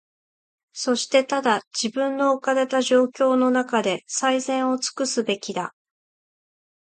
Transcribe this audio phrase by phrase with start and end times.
[0.73, 5.75] そしてただ、自分の置かれた状況のなかで、最善をつくすべきだ。